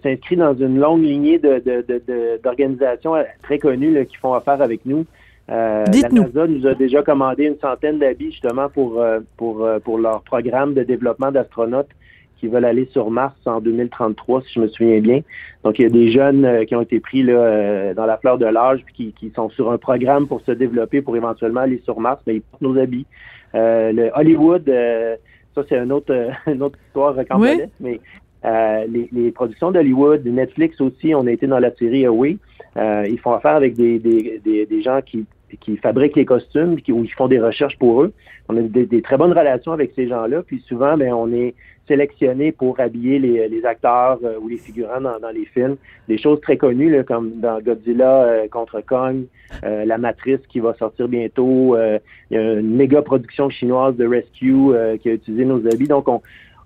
s'inscrit 0.02 0.36
dans 0.36 0.54
une 0.54 0.78
longue 0.78 1.02
lignée 1.02 1.38
de- 1.38 1.58
de- 1.58 1.84
de- 1.86 2.02
de- 2.06 2.40
d'organisations 2.42 3.14
euh, 3.16 3.24
très 3.42 3.58
connues 3.58 3.92
là, 3.92 4.04
qui 4.04 4.16
font 4.16 4.32
affaire 4.32 4.62
avec 4.62 4.86
nous. 4.86 5.04
Euh, 5.50 5.84
Dites-nous. 5.84 6.22
La 6.22 6.28
NASA 6.28 6.46
nous 6.46 6.66
a 6.66 6.74
déjà 6.74 7.02
commandé 7.02 7.44
une 7.44 7.58
centaine 7.58 7.98
d'habits 7.98 8.32
justement 8.32 8.68
pour, 8.68 9.00
euh, 9.00 9.20
pour, 9.36 9.64
euh, 9.64 9.78
pour 9.78 9.98
leur 9.98 10.22
programme 10.22 10.74
de 10.74 10.82
développement 10.82 11.30
d'astronautes 11.30 11.90
qui 12.38 12.48
veulent 12.48 12.64
aller 12.64 12.86
sur 12.92 13.10
Mars 13.10 13.34
en 13.46 13.60
2033, 13.60 14.42
si 14.42 14.54
je 14.54 14.60
me 14.60 14.68
souviens 14.68 15.00
bien. 15.00 15.20
Donc, 15.64 15.78
il 15.78 15.82
y 15.82 15.86
a 15.86 15.88
des 15.88 16.10
jeunes 16.10 16.44
euh, 16.44 16.64
qui 16.64 16.74
ont 16.74 16.82
été 16.82 17.00
pris 17.00 17.22
là, 17.22 17.94
dans 17.94 18.04
la 18.06 18.18
fleur 18.18 18.38
de 18.38 18.46
l'âge 18.46 18.80
puis 18.84 18.94
qui, 18.94 19.12
qui 19.12 19.32
sont 19.34 19.48
sur 19.50 19.70
un 19.70 19.78
programme 19.78 20.26
pour 20.26 20.42
se 20.42 20.52
développer 20.52 21.00
pour 21.00 21.16
éventuellement 21.16 21.60
aller 21.60 21.80
sur 21.84 21.98
Mars, 22.00 22.20
mais 22.26 22.36
ils 22.36 22.42
portent 22.42 22.62
nos 22.62 22.78
habits. 22.78 23.06
Euh, 23.54 23.92
le 23.92 24.10
Hollywood, 24.14 24.68
euh, 24.68 25.16
ça 25.54 25.62
c'est 25.68 25.78
une 25.78 25.92
autre, 25.92 26.14
une 26.46 26.62
autre 26.62 26.78
histoire 26.86 27.14
rocambolesque, 27.14 27.70
mais 27.80 28.00
euh, 28.44 28.84
les, 28.88 29.08
les 29.12 29.30
productions 29.32 29.70
d'Hollywood, 29.70 30.24
Netflix 30.26 30.80
aussi, 30.80 31.14
on 31.14 31.26
a 31.26 31.32
été 31.32 31.46
dans 31.46 31.58
la 31.58 31.74
série 31.74 32.04
Away. 32.04 32.38
Euh, 32.76 33.06
ils 33.08 33.18
font 33.18 33.32
affaire 33.32 33.56
avec 33.56 33.74
des, 33.74 33.98
des, 33.98 34.40
des, 34.44 34.66
des 34.66 34.82
gens 34.82 35.00
qui, 35.04 35.24
qui 35.60 35.76
fabriquent 35.76 36.16
les 36.16 36.24
costumes, 36.24 36.80
qui, 36.80 36.92
ou 36.92 37.02
qui 37.04 37.12
font 37.12 37.28
des 37.28 37.40
recherches 37.40 37.78
pour 37.78 38.02
eux. 38.02 38.12
On 38.48 38.56
a 38.56 38.60
des, 38.60 38.86
des 38.86 39.02
très 39.02 39.16
bonnes 39.16 39.32
relations 39.32 39.72
avec 39.72 39.92
ces 39.96 40.08
gens-là, 40.08 40.42
puis 40.42 40.62
souvent, 40.68 40.96
ben, 40.96 41.12
on 41.12 41.32
est 41.32 41.54
sélectionné 41.88 42.50
pour 42.50 42.80
habiller 42.80 43.20
les, 43.20 43.48
les 43.48 43.64
acteurs 43.64 44.18
euh, 44.24 44.38
ou 44.40 44.48
les 44.48 44.56
figurants 44.56 45.00
dans, 45.00 45.20
dans 45.20 45.30
les 45.30 45.44
films. 45.44 45.76
Des 46.08 46.18
choses 46.18 46.40
très 46.40 46.56
connues, 46.56 46.90
là, 46.90 47.04
comme 47.04 47.38
dans 47.40 47.60
Godzilla 47.60 48.24
euh, 48.24 48.48
contre 48.48 48.80
Kong, 48.80 49.26
euh, 49.64 49.84
La 49.84 49.96
Matrice 49.96 50.40
qui 50.48 50.58
va 50.58 50.74
sortir 50.74 51.06
bientôt. 51.06 51.76
euh, 51.76 51.98
il 52.30 52.36
y 52.36 52.40
a 52.40 52.54
une 52.54 52.74
méga 52.74 53.02
production 53.02 53.50
chinoise 53.50 53.94
de 53.96 54.04
Rescue 54.04 54.52
euh, 54.72 54.96
qui 54.96 55.10
a 55.10 55.12
utilisé 55.12 55.44
nos 55.44 55.64
habits. 55.64 55.86
Donc, 55.86 56.08
on, 56.08 56.20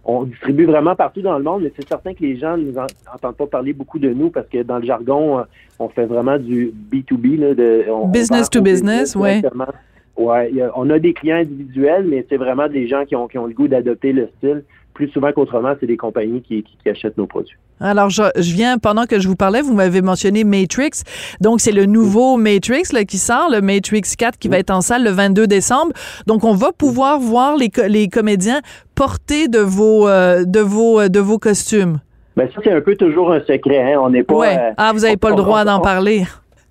on 0.05 0.25
distribue 0.25 0.64
vraiment 0.64 0.94
partout 0.97 1.20
dans 1.20 1.37
le 1.37 1.44
monde, 1.44 1.62
mais 1.62 1.73
c'est 1.76 1.87
certain 1.87 2.14
que 2.14 2.20
les 2.23 2.37
gens 2.37 2.56
ne 2.56 2.64
nous 2.70 2.79
en- 2.79 2.87
entendent 3.14 3.37
pas 3.37 3.47
parler 3.47 3.73
beaucoup 3.73 3.99
de 3.99 4.08
nous 4.11 4.31
parce 4.31 4.49
que 4.49 4.62
dans 4.62 4.79
le 4.79 4.85
jargon, 4.87 5.38
euh, 5.38 5.43
on 5.79 5.88
fait 5.88 6.06
vraiment 6.06 6.38
du 6.38 6.73
B2B. 6.91 7.38
Là, 7.38 7.55
de, 7.55 7.85
on- 7.88 8.05
on 8.05 8.08
Business 8.08 8.49
to 8.50 8.61
business, 8.62 9.17
directement. 9.41 9.67
Ouais, 10.17 10.52
on 10.76 10.91
a 10.91 10.99
des 10.99 11.12
clients 11.14 11.37
individuels, 11.37 12.05
mais 12.06 12.26
c'est 12.29 12.37
vraiment 12.37 12.69
des 12.69 12.87
gens 12.88 13.05
qui 13.05 13.17
ont, 13.17 13.26
qui 13.29 13.38
ont 13.38 13.47
le 13.47 13.55
goût 13.55 13.69
d'adopter 13.69 14.12
le 14.12 14.29
style. 14.38 14.64
Plus 15.00 15.08
souvent 15.12 15.32
qu'autrement, 15.32 15.73
c'est 15.81 15.87
des 15.87 15.97
compagnies 15.97 16.43
qui, 16.43 16.62
qui- 16.62 16.76
qui 16.82 16.88
achètent 16.91 17.17
nos 17.17 17.26
produits. 17.26 17.56
Alors, 17.81 18.11
je, 18.11 18.23
je 18.37 18.52
viens, 18.55 18.76
pendant 18.76 19.06
que 19.06 19.19
je 19.19 19.26
vous 19.29 19.35
parlais, 19.37 19.62
vous 19.62 19.73
m'avez 19.73 20.02
mentionné 20.02 20.44
Matrix. 20.44 20.91
Donc, 21.41 21.61
c'est 21.62 21.73
le 21.73 21.87
nouveau 21.87 22.37
Matrix 22.37 22.83
là, 22.92 23.04
qui 23.04 23.16
sort, 23.16 23.49
le 23.50 23.62
Matrix 23.62 24.02
4 24.19 24.37
qui 24.38 24.49
va 24.49 24.59
être 24.59 24.71
en 24.71 24.83
salle 24.83 25.02
le 25.04 25.09
22 25.11 25.47
décembre. 25.47 25.92
Donc, 26.26 26.45
on 26.45 26.52
va 26.52 26.73
pouvoir 26.73 27.19
voir 27.19 27.57
les, 27.57 27.71
co- 27.71 27.87
les 27.88 28.09
comédiens 28.09 28.61
porter 28.95 29.49
de 29.49 29.61
vos, 29.61 30.07
euh, 30.07 30.45
de 30.45 30.61
vos, 30.61 31.00
euh, 31.00 31.09
de 31.09 31.21
vos 31.21 31.38
costumes. 31.38 32.00
Ben, 32.37 32.49
ça, 32.54 32.61
c'est 32.62 32.73
un 32.73 32.83
peu 32.83 32.95
toujours 32.97 33.33
un 33.33 33.40
secret. 33.40 33.95
Hein? 33.95 34.00
On 34.02 34.11
n'est 34.11 34.25
pas. 34.25 34.35
ouais. 34.35 34.57
euh, 34.59 34.71
ah, 34.76 34.92
vous 34.92 35.00
n'avez 35.00 35.16
pas 35.16 35.30
le 35.30 35.37
droit 35.37 35.64
d'en 35.64 35.80
parler. 35.80 36.25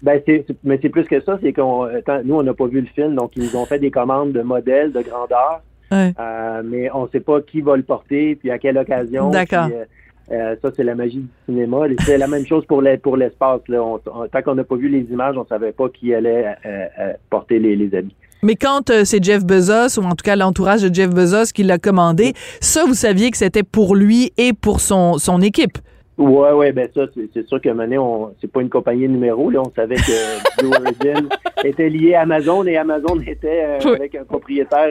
Ben, 0.03 0.21
c'est, 0.27 0.45
mais 0.63 0.77
c'est 0.81 0.89
plus 0.89 1.05
que 1.05 1.19
ça, 1.21 1.39
c'est 1.41 1.51
qu'on, 1.53 1.87
nous, 2.23 2.35
on 2.35 2.43
n'a 2.43 2.53
pas 2.53 2.67
vu 2.67 2.81
le 2.81 2.87
film, 2.87 3.15
donc 3.15 3.31
ils 3.35 3.43
nous 3.43 3.55
ont 3.57 3.65
fait 3.65 3.79
des 3.79 3.91
commandes 3.91 4.31
de 4.31 4.41
modèles, 4.41 4.91
de 4.93 5.01
grandeur, 5.01 5.61
Ouais. 5.91 6.13
euh, 6.19 6.61
mais 6.63 6.89
on 6.93 7.03
ne 7.03 7.07
sait 7.09 7.19
pas 7.19 7.41
qui 7.41 7.61
va 7.61 7.75
le 7.77 7.83
porter, 7.83 8.35
puis 8.35 8.51
à 8.51 8.57
quelle 8.59 8.77
occasion. 8.77 9.29
D'accord. 9.29 9.67
euh, 9.71 9.85
euh, 10.31 10.55
ça, 10.61 10.69
c'est 10.75 10.83
la 10.83 10.93
magie 10.93 11.17
du 11.19 11.27
cinéma. 11.47 11.85
C'est 12.05 12.17
la 12.19 12.27
même 12.27 12.45
chose 12.45 12.63
pour, 12.67 12.81
les, 12.83 12.97
pour 12.97 13.17
l'espace. 13.17 13.61
Là. 13.67 13.81
On- 13.83 13.99
on- 14.13 14.27
tant 14.27 14.41
qu'on 14.43 14.53
n'a 14.55 14.63
pas 14.63 14.75
vu 14.75 14.87
les 14.87 15.01
images, 15.11 15.35
on 15.37 15.41
ne 15.41 15.47
savait 15.47 15.71
pas 15.71 15.89
qui 15.89 16.13
allait 16.13 16.45
euh, 16.65 16.85
euh, 16.99 17.13
porter 17.31 17.57
les, 17.57 17.75
les 17.75 17.95
habits. 17.95 18.15
Mais 18.43 18.55
quand 18.55 18.91
c'est 19.03 19.23
Jeff 19.23 19.43
Bezos, 19.43 19.99
ou 19.99 20.03
en 20.05 20.11
tout 20.11 20.23
cas 20.23 20.35
l'entourage 20.35 20.83
de 20.83 20.93
Jeff 20.93 21.09
Bezos 21.09 21.51
qui 21.53 21.63
l'a 21.63 21.77
commandé, 21.79 22.33
ça, 22.61 22.85
vous 22.85 22.93
saviez 22.93 23.31
que 23.31 23.37
c'était 23.37 23.63
pour 23.63 23.95
lui 23.95 24.31
et 24.37 24.53
pour 24.53 24.79
son, 24.81 25.17
son 25.17 25.41
équipe? 25.41 25.77
Ouais, 26.17 26.51
ouais, 26.51 26.71
ben 26.73 26.87
ça, 26.93 27.05
c'est, 27.33 27.47
sûr 27.47 27.59
que 27.61 27.69
maintenant, 27.69 28.05
on, 28.05 28.35
c'est 28.39 28.51
pas 28.51 28.61
une 28.61 28.69
compagnie 28.69 29.07
numéro. 29.09 29.49
Là, 29.49 29.61
on 29.61 29.71
savait 29.73 29.95
que 29.95 30.57
Blue 30.61 30.69
Origin 30.69 31.27
était 31.65 31.89
lié 31.89 32.13
à 32.13 32.21
Amazon 32.21 32.65
et 32.65 32.77
Amazon 32.77 33.19
était 33.25 33.77
Oui. 33.83 33.91
avec 33.95 34.15
un 34.15 34.25
propriétaire 34.25 34.89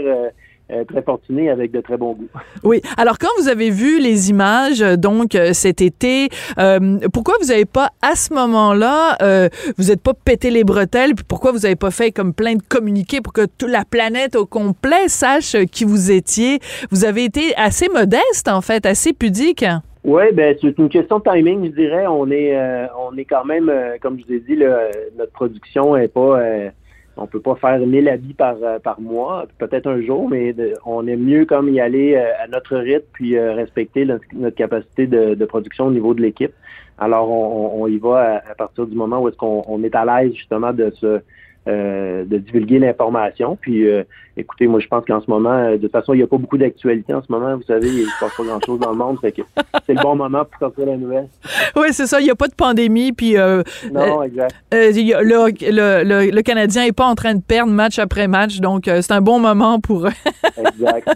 euh, 0.70 0.84
très 0.84 1.02
fortuné 1.02 1.50
avec 1.50 1.72
de 1.72 1.80
très 1.80 1.96
bons 1.96 2.12
goûts. 2.12 2.28
Oui. 2.64 2.80
Alors, 2.96 3.18
quand 3.18 3.28
vous 3.38 3.48
avez 3.48 3.70
vu 3.70 4.00
les 4.00 4.30
images, 4.30 4.82
euh, 4.82 4.96
donc, 4.96 5.34
euh, 5.34 5.52
cet 5.52 5.80
été, 5.80 6.28
euh, 6.58 6.98
pourquoi 7.12 7.34
vous 7.40 7.48
n'avez 7.48 7.64
pas, 7.64 7.90
à 8.02 8.14
ce 8.14 8.32
moment-là, 8.34 9.16
euh, 9.22 9.48
vous 9.76 9.84
n'êtes 9.84 10.02
pas 10.02 10.14
pété 10.14 10.50
les 10.50 10.64
bretelles, 10.64 11.14
puis 11.14 11.24
pourquoi 11.26 11.52
vous 11.52 11.60
n'avez 11.60 11.76
pas 11.76 11.90
fait 11.90 12.10
comme 12.10 12.34
plein 12.34 12.54
de 12.54 12.62
communiqués 12.62 13.20
pour 13.20 13.32
que 13.32 13.46
toute 13.46 13.70
la 13.70 13.84
planète 13.84 14.36
au 14.36 14.46
complet 14.46 15.08
sache 15.08 15.56
qui 15.72 15.84
vous 15.84 16.10
étiez? 16.10 16.58
Vous 16.90 17.04
avez 17.04 17.24
été 17.24 17.54
assez 17.56 17.88
modeste, 17.88 18.48
en 18.48 18.60
fait, 18.60 18.86
assez 18.86 19.12
pudique. 19.12 19.64
Oui, 20.04 20.22
ben 20.32 20.56
c'est 20.60 20.78
une 20.78 20.88
question 20.88 21.18
de 21.18 21.24
timing, 21.24 21.66
je 21.66 21.72
dirais. 21.72 22.06
On 22.06 22.30
est, 22.30 22.56
euh, 22.56 22.86
on 22.98 23.16
est 23.18 23.24
quand 23.24 23.44
même, 23.44 23.68
euh, 23.68 23.96
comme 24.00 24.18
je 24.18 24.24
vous 24.24 24.32
ai 24.32 24.40
dit, 24.40 24.56
là, 24.56 24.88
notre 25.18 25.32
production 25.32 25.96
est 25.96 26.08
pas, 26.08 26.40
euh, 26.40 26.70
on 27.18 27.26
peut 27.26 27.40
pas 27.40 27.56
faire 27.56 27.78
1000 27.78 28.08
habits 28.08 28.34
par, 28.34 28.56
euh, 28.62 28.78
par 28.78 29.00
mois, 29.00 29.46
peut-être 29.58 29.86
un 29.88 30.00
jour, 30.00 30.28
mais 30.28 30.54
on 30.86 31.06
est 31.06 31.16
mieux 31.16 31.44
comme 31.44 31.68
y 31.68 31.80
aller 31.80 32.14
euh, 32.14 32.30
à 32.42 32.46
notre 32.46 32.76
rythme 32.76 33.06
puis 33.12 33.36
euh, 33.36 33.54
respecter 33.54 34.04
notre, 34.04 34.24
notre 34.32 34.56
capacité 34.56 35.06
de, 35.06 35.34
de 35.34 35.44
production 35.44 35.86
au 35.86 35.90
niveau 35.90 36.14
de 36.14 36.22
l'équipe. 36.22 36.52
Alors, 36.98 37.30
on, 37.30 37.86
y 37.86 37.98
va 37.98 38.40
à, 38.44 38.50
à 38.50 38.54
partir 38.56 38.86
du 38.86 38.96
moment 38.96 39.20
où 39.20 39.28
est-ce 39.28 39.36
qu'on 39.36 39.62
on 39.68 39.84
est 39.84 39.94
à 39.94 40.04
l'aise 40.04 40.34
justement 40.34 40.72
de 40.72 40.90
se 40.96 41.20
euh, 41.68 42.24
de 42.24 42.38
divulguer 42.38 42.78
l'information. 42.78 43.58
Puis, 43.60 43.86
euh, 43.86 44.02
écoutez, 44.38 44.66
moi, 44.66 44.80
je 44.80 44.86
pense 44.86 45.04
qu'en 45.04 45.20
ce 45.20 45.28
moment, 45.28 45.52
euh, 45.52 45.72
de 45.72 45.82
toute 45.82 45.92
façon, 45.92 46.14
il 46.14 46.18
n'y 46.18 46.22
a 46.22 46.26
pas 46.26 46.38
beaucoup 46.38 46.56
d'actualité 46.56 47.12
en 47.12 47.22
ce 47.22 47.30
moment. 47.30 47.56
Vous 47.56 47.62
savez, 47.64 47.88
il 47.88 48.00
ne 48.00 48.06
se 48.06 48.18
passe 48.18 48.34
pas 48.36 48.42
grand-chose 48.44 48.80
dans 48.80 48.90
le 48.92 48.96
monde. 48.96 49.18
Fait 49.20 49.32
que 49.32 49.42
c'est 49.86 49.92
le 49.94 50.00
bon 50.00 50.16
moment 50.16 50.44
pour 50.46 50.58
sortir 50.58 50.86
la 50.86 50.96
nouvelle. 50.96 51.28
Oui, 51.76 51.88
c'est 51.90 52.06
ça. 52.06 52.20
Il 52.20 52.24
n'y 52.24 52.30
a 52.30 52.34
pas 52.34 52.48
de 52.48 52.54
pandémie. 52.54 53.12
Puis 53.12 53.36
euh, 53.36 53.62
Non, 53.92 54.22
exact. 54.22 54.54
le, 54.72 54.90
le, 54.92 56.04
le, 56.04 56.30
le 56.30 56.42
Canadien 56.42 56.84
n'est 56.84 56.92
pas 56.92 57.06
en 57.06 57.14
train 57.14 57.34
de 57.34 57.42
perdre 57.42 57.72
match 57.72 57.98
après 57.98 58.28
match. 58.28 58.60
Donc, 58.60 58.84
c'est 58.86 59.12
un 59.12 59.20
bon 59.20 59.38
moment 59.38 59.78
pour, 59.78 60.06
Exact. 60.56 61.08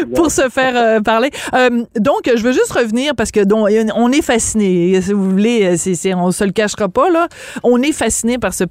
Exact. 0.00 0.14
pour 0.14 0.30
se 0.30 0.48
faire 0.48 1.02
parler. 1.02 1.30
Donc, 1.98 2.22
je 2.34 2.42
veux 2.42 2.52
juste 2.52 2.72
revenir 2.72 3.12
parce 3.14 3.30
que 3.30 3.44
donc, 3.44 3.68
on 3.94 4.10
est 4.10 4.22
fasciné. 4.22 5.00
Si 5.02 5.12
vous 5.12 5.30
voulez, 5.30 5.76
c'est, 5.76 5.94
c'est, 5.94 6.14
on 6.14 6.30
se 6.30 6.44
le 6.44 6.52
cachera 6.52 6.88
pas 6.88 7.10
là. 7.10 7.28
On 7.62 7.82
est 7.82 7.92
fasciné 7.92 8.38
par 8.38 8.54
ce 8.54 8.64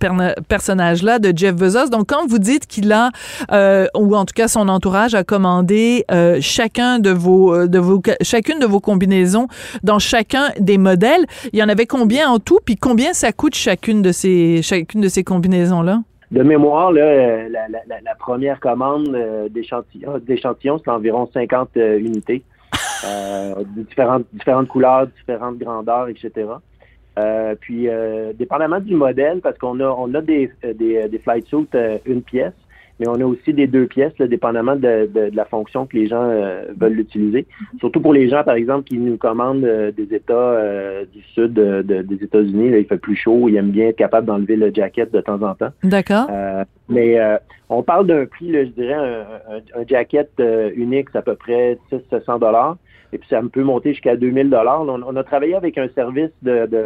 personnage-là 0.48 1.20
de 1.20 1.27
Jeff 1.36 1.56
Bezos. 1.56 1.90
Donc, 1.90 2.08
quand 2.10 2.26
vous 2.28 2.40
dites 2.40 2.68
qu'il 2.68 2.92
a, 2.92 3.10
euh, 3.52 3.88
ou 3.96 4.16
en 4.16 4.26
tout 4.26 4.34
cas 4.36 4.48
son 4.48 4.68
entourage 4.70 5.16
a 5.16 5.24
commandé 5.24 6.06
euh, 6.12 6.38
chacun 6.42 7.00
de 7.00 7.10
vos, 7.12 7.54
euh, 7.54 7.68
de 7.68 7.80
vos, 7.80 8.02
chacune 8.22 8.60
de 8.60 8.66
vos 8.66 8.80
combinaisons 8.80 9.48
dans 9.84 10.00
chacun 10.00 10.50
des 10.60 10.78
modèles, 10.78 11.26
il 11.54 11.60
y 11.60 11.64
en 11.64 11.70
avait 11.70 11.86
combien 11.86 12.30
en 12.30 12.40
tout, 12.40 12.60
puis 12.64 12.76
combien 12.76 13.14
ça 13.14 13.32
coûte 13.32 13.56
chacune 13.56 14.02
de 14.02 14.12
ces, 14.12 14.62
chacune 14.62 15.02
de 15.02 15.08
ces 15.10 15.24
combinaisons 15.24 15.82
là? 15.82 16.02
De 16.30 16.44
mémoire, 16.44 16.92
là, 16.92 17.48
la, 17.48 17.68
la, 17.70 17.80
la- 17.88 18.02
la 18.04 18.16
première 18.16 18.60
commande 18.60 19.18
d'échantillons, 19.50 20.18
d'échantillons, 20.28 20.78
c'est 20.84 20.92
environ 20.92 21.30
50 21.34 21.70
euh, 21.78 21.98
unités, 22.00 22.44
euh, 23.06 23.54
différentes 24.34 24.68
couleurs, 24.68 25.08
différentes 25.08 25.58
grandeurs, 25.58 26.10
etc. 26.10 26.32
Euh, 27.18 27.56
puis, 27.60 27.90
euh, 27.90 28.32
dépendamment 28.34 28.80
du 28.80 28.94
modèle, 28.94 29.42
parce 29.42 29.58
qu'on 29.58 29.80
a, 29.80 29.88
on 29.88 30.14
a 30.14 30.22
des, 30.22 30.52
euh, 30.64 30.74
des, 30.74 31.08
des 31.10 31.20
flight 31.20 31.48
suits 31.48 31.68
euh, 31.74 31.98
une 32.06 32.22
pièce, 32.22 32.54
mais 33.00 33.08
on 33.08 33.16
a 33.16 33.26
aussi 33.26 33.54
des 33.54 33.68
deux 33.68 33.86
pièces, 33.86 34.18
là, 34.20 34.28
dépendamment 34.28 34.76
de, 34.76 35.08
de- 35.14 35.30
de 35.30 35.36
la 35.36 35.46
fonction 35.46 35.86
que 35.86 35.96
les 35.96 36.08
gens 36.08 36.24
euh, 36.24 36.64
veulent 36.80 36.94
l'utiliser. 36.94 37.46
Surtout 37.80 38.02
pour 38.02 38.14
les 38.14 38.28
gens, 38.30 38.44
par 38.44 38.56
exemple, 38.56 38.86
qui 38.86 38.98
nous 38.98 39.18
commandent 39.18 39.64
euh, 39.64 39.92
des 39.92 40.14
États 40.16 40.34
euh, 40.34 41.06
du 41.14 41.22
sud 41.34 41.54
de- 41.54 41.82
de- 41.82 42.02
des 42.02 42.24
États-Unis. 42.24 42.70
Là, 42.72 42.78
il 42.80 42.86
fait 42.86 42.98
plus 42.98 43.16
chaud, 43.16 43.48
ils 43.50 43.56
aiment 43.58 43.72
bien 43.72 43.88
être 43.90 43.98
capable 43.98 44.28
d'enlever 44.28 44.56
le 44.56 44.72
jacket 44.74 45.12
de 45.14 45.22
temps 45.22 45.42
en 45.42 45.54
temps. 45.56 45.72
D'accord. 45.84 46.28
Euh, 46.32 46.64
mais 46.90 47.20
euh, 47.20 47.38
on 47.70 47.84
parle 47.84 48.08
d'un 48.08 48.26
prix, 48.26 48.52
là, 48.52 48.64
je 48.64 48.70
dirais, 48.70 48.94
un, 48.94 49.22
un, 49.56 49.82
un 49.82 49.86
jacket 49.88 50.32
euh, 50.40 50.72
unique, 50.76 51.10
c'est 51.12 51.20
à 51.20 51.22
peu 51.22 51.36
près 51.36 51.78
600 51.90 52.40
dollars. 52.40 52.78
Et 53.14 53.18
puis 53.20 53.28
ça 53.30 53.42
peut 53.52 53.64
monter 53.64 53.94
jusqu'à 53.94 54.18
2000 54.18 54.50
dollars. 54.50 54.82
On, 54.82 55.02
on 55.02 55.16
a 55.16 55.24
travaillé 55.24 55.56
avec 55.56 55.78
un 55.78 55.88
service 55.96 56.32
de, 56.42 56.66
de, 56.66 56.84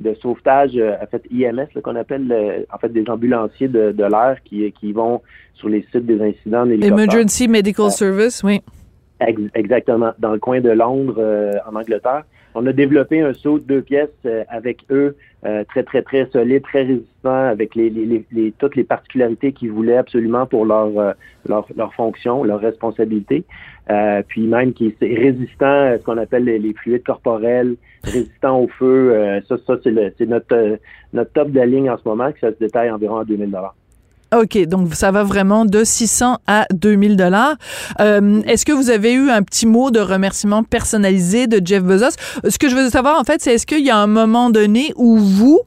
de 0.00 0.14
sauvetage, 0.14 0.72
euh, 0.76 0.94
en 1.02 1.06
fait 1.06 1.22
IMS, 1.30 1.68
qu'on 1.82 1.96
appelle 1.96 2.26
le- 2.28 2.66
en 2.72 2.78
fait 2.78 2.90
des 2.90 3.08
ambulanciers 3.08 3.68
de, 3.68 3.92
de 3.92 4.04
l'air 4.04 4.36
qui, 4.44 4.70
qui 4.72 4.92
vont 4.92 5.22
sur 5.54 5.68
les 5.68 5.82
sites 5.90 6.04
des 6.06 6.20
incidents. 6.20 6.64
Emergency 6.66 7.48
Medical 7.48 7.90
Service, 7.90 8.42
oui. 8.44 8.60
Ex- 9.20 9.40
Exactement, 9.54 10.12
dans 10.18 10.32
le 10.32 10.38
coin 10.38 10.60
de 10.60 10.70
Londres, 10.70 11.16
euh, 11.18 11.52
en 11.70 11.74
Angleterre. 11.76 12.24
On 12.58 12.66
a 12.66 12.72
développé 12.72 13.20
un 13.20 13.34
saut 13.34 13.58
de 13.58 13.64
deux 13.64 13.82
pièces 13.82 14.08
euh, 14.24 14.42
avec 14.48 14.78
eux, 14.90 15.14
euh, 15.44 15.62
très, 15.68 15.82
très, 15.82 16.00
très 16.00 16.26
solide, 16.30 16.62
très 16.62 16.84
résistant, 16.84 17.44
avec 17.48 17.74
les, 17.74 17.90
les, 17.90 18.24
les- 18.32 18.52
toutes 18.58 18.76
les 18.76 18.84
particularités 18.84 19.52
qu'ils 19.52 19.70
voulaient 19.72 19.98
absolument 19.98 20.46
pour 20.46 20.64
leur, 20.64 20.98
euh, 20.98 21.12
leur, 21.46 21.66
leur 21.76 21.92
fonction, 21.94 22.44
leur 22.44 22.60
responsabilité. 22.60 23.44
Puis 24.28 24.46
même 24.46 24.72
qui 24.72 24.86
est 25.00 25.14
résistant 25.16 25.66
à 25.92 25.98
ce 25.98 26.02
qu'on 26.02 26.16
appelle 26.18 26.44
les, 26.44 26.58
les 26.58 26.72
fluides 26.72 27.04
corporels, 27.04 27.76
résistant 28.02 28.58
au 28.60 28.66
feu. 28.68 29.14
ça, 29.48 29.56
ça 29.64 29.76
c'est 29.84 30.26
notre, 30.26 30.78
notre 31.12 31.32
top 31.32 31.50
de 31.52 31.56
la 31.60 31.66
ligne 31.66 31.88
en 31.90 31.96
ce 31.96 32.08
moment, 32.08 32.32
que 32.32 32.40
ça 32.40 32.50
se 32.50 32.58
détaille 32.58 32.90
environ 32.90 33.18
à 33.18 33.24
2000 33.24 33.48
OK, 34.34 34.58
donc 34.66 34.94
ça 34.94 35.12
va 35.12 35.22
vraiment 35.22 35.64
de 35.64 35.84
600 35.84 36.38
à 36.46 36.66
2000 36.74 37.16
dollars. 37.16 37.54
Euh, 38.00 38.42
Est-ce 38.46 38.66
que 38.66 38.72
vous 38.72 38.90
avez 38.90 39.12
eu 39.12 39.30
un 39.30 39.42
petit 39.42 39.66
mot 39.66 39.90
de 39.90 40.00
remerciement 40.00 40.64
personnalisé 40.64 41.46
de 41.46 41.64
Jeff 41.64 41.82
Bezos? 41.84 42.16
Ce 42.48 42.58
que 42.58 42.68
je 42.68 42.74
veux 42.74 42.90
savoir, 42.90 43.20
en 43.20 43.24
fait, 43.24 43.40
c'est 43.40 43.54
est-ce 43.54 43.66
qu'il 43.66 43.84
y 43.84 43.90
a 43.90 43.96
un 43.96 44.08
moment 44.08 44.50
donné 44.50 44.92
où 44.96 45.16
vous, 45.16 45.60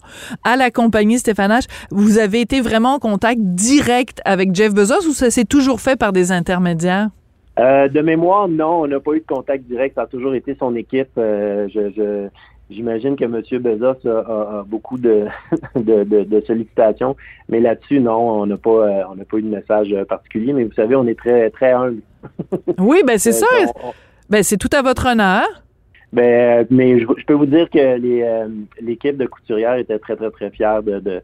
à 0.43 0.57
la 0.57 0.71
compagnie 0.71 1.19
Stéphane 1.19 1.51
H., 1.51 1.67
vous 1.91 2.17
avez 2.17 2.41
été 2.41 2.59
vraiment 2.59 2.95
en 2.95 2.99
contact 2.99 3.39
direct 3.41 4.19
avec 4.25 4.53
Jeff 4.53 4.73
Bezos 4.73 5.07
ou 5.07 5.13
ça 5.13 5.31
s'est 5.31 5.45
toujours 5.45 5.79
fait 5.79 5.95
par 5.95 6.11
des 6.11 6.31
intermédiaires? 6.31 7.09
Euh, 7.57 7.87
de 7.89 8.01
mémoire, 8.01 8.47
non, 8.47 8.81
on 8.81 8.87
n'a 8.87 8.99
pas 8.99 9.13
eu 9.13 9.19
de 9.21 9.25
contact 9.25 9.65
direct. 9.65 9.95
Ça 9.95 10.03
a 10.03 10.07
toujours 10.07 10.33
été 10.35 10.55
son 10.59 10.75
équipe. 10.75 11.09
Euh, 11.17 11.67
je, 11.73 11.89
je- 11.91 12.27
j'imagine 12.69 13.15
que 13.17 13.23
M. 13.25 13.41
Bezos 13.61 14.07
a, 14.07 14.09
a- 14.19 14.59
a 14.59 14.63
beaucoup 14.65 14.97
de, 14.97 15.25
de, 15.75 16.03
de- 16.03 16.23
de 16.23 16.41
sollicitations, 16.41 17.15
mais 17.49 17.59
là-dessus, 17.59 17.99
non, 17.99 18.41
on 18.41 18.45
n'a 18.45 18.57
pas, 18.57 18.69
euh, 18.69 19.03
on 19.11 19.15
n'a 19.15 19.25
pas 19.25 19.37
eu 19.37 19.41
de 19.41 19.49
message 19.49 19.93
particulier. 20.07 20.53
Mais 20.53 20.63
vous 20.63 20.73
savez, 20.73 20.95
on 20.95 21.07
est 21.07 21.17
très, 21.17 21.49
très 21.49 21.71
humble. 21.71 22.01
Oui, 22.77 23.01
ben 23.05 23.17
c'est 23.17 23.31
ça. 23.33 23.47
on- 23.83 23.89
on- 23.89 23.93
Ben 24.29 24.43
c'est 24.43 24.57
tout 24.57 24.69
à 24.73 24.81
votre 24.81 25.07
honneur. 25.11 25.45
ben, 26.13 26.65
mais 26.69 26.99
je, 26.99 27.05
je 27.17 27.25
peux 27.25 27.33
vous 27.33 27.45
dire 27.45 27.69
que 27.69 27.97
les, 27.97 28.45
l'équipe 28.81 29.17
de 29.17 29.25
couturière 29.25 29.75
était 29.75 29.99
très, 29.99 30.15
très, 30.15 30.29
très 30.31 30.49
fière 30.51 30.81
de. 30.83 30.99
de- 30.99 31.21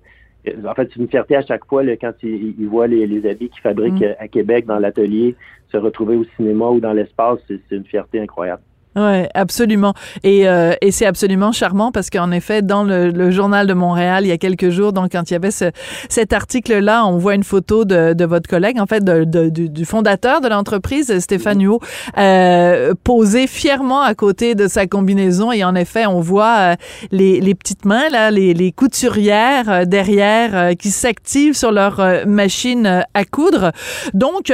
en 0.65 0.73
fait, 0.73 0.89
c'est 0.93 0.99
une 0.99 1.07
fierté 1.07 1.35
à 1.35 1.41
chaque 1.41 1.65
fois 1.65 1.83
là, 1.83 1.95
quand 1.97 2.13
ils, 2.23 2.55
ils 2.59 2.67
voient 2.67 2.87
les, 2.87 3.07
les 3.07 3.29
habits 3.29 3.49
qu'ils 3.49 3.61
fabriquent 3.61 4.01
Mm. 4.01 4.03
euh, 4.03 4.13
à 4.19 4.27
Québec 4.27 4.65
dans 4.65 4.79
l'atelier 4.79 5.35
se 5.71 5.77
retrouver 5.77 6.15
au 6.15 6.23
cinéma 6.35 6.69
ou 6.69 6.79
dans 6.79 6.93
l'espace. 6.93 7.39
C'est 7.47 7.59
une 7.71 7.85
fierté 7.85 8.19
incroyable. 8.19 8.61
Oui, 8.97 9.23
absolument. 9.33 9.93
Et, 10.23 10.47
euh, 10.47 10.73
et 10.79 10.91
c'est 10.91 11.05
absolument 11.05 11.51
charmant 11.51 11.91
parce 11.91 12.09
qu'en 12.09 12.31
effet, 12.31 12.61
dans 12.61 12.85
le, 12.85 13.09
le 13.09 13.29
journal 13.29 13.67
de 13.67 13.73
Montréal, 13.73 14.23
il 14.23 14.29
y 14.29 14.31
a 14.31 14.37
quelques 14.37 14.69
jours, 14.69 14.93
donc 14.93 15.11
quand 15.11 15.29
il 15.29 15.33
y 15.33 15.35
avait 15.35 15.51
ce, 15.51 15.65
cet 16.07 16.31
article-là, 16.31 17.05
on 17.05 17.17
voit 17.17 17.35
une 17.35 17.43
photo 17.43 17.83
de, 17.83 18.13
de 18.13 18.25
votre 18.25 18.49
collègue, 18.49 18.79
en 18.79 18.85
fait, 18.85 19.03
de, 19.03 19.25
de- 19.25 19.49
du, 19.49 19.83
fondateur 19.83 20.39
de 20.39 20.47
l'entreprise, 20.47 21.19
Stéphane 21.19 21.61
Huot, 21.61 21.81
euh, 22.17 22.93
posé 23.03 23.47
fièrement 23.47 24.01
à 24.01 24.15
côté 24.15 24.55
de 24.55 24.69
sa 24.69 24.87
combinaison. 24.87 25.51
Et 25.51 25.65
en 25.65 25.75
effet, 25.75 26.05
on 26.05 26.21
voit 26.21 26.55
euh, 26.57 26.75
les, 27.11 27.41
les 27.41 27.53
petites 27.53 27.83
mains, 27.83 28.07
là, 28.09 28.31
les, 28.31 28.53
les 28.53 28.71
couturières 28.71 29.69
euh, 29.69 29.83
derrière 29.85 30.51
euh, 30.55 30.73
qui 30.73 30.91
s'activent 30.91 31.57
sur 31.57 31.73
leur 31.73 32.01
machine 32.25 33.03
à 33.13 33.25
coudre. 33.25 33.71
Donc, 34.13 34.51